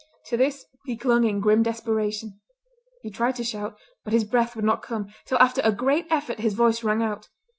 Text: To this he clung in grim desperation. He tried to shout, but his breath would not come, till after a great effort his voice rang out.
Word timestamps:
To 0.29 0.35
this 0.37 0.65
he 0.87 0.97
clung 0.97 1.25
in 1.25 1.41
grim 1.41 1.61
desperation. 1.61 2.41
He 3.03 3.11
tried 3.11 3.35
to 3.35 3.43
shout, 3.43 3.77
but 4.03 4.13
his 4.13 4.23
breath 4.23 4.55
would 4.55 4.65
not 4.65 4.81
come, 4.81 5.13
till 5.25 5.37
after 5.37 5.61
a 5.63 5.71
great 5.71 6.07
effort 6.09 6.39
his 6.39 6.55
voice 6.55 6.83
rang 6.83 7.03
out. 7.03 7.29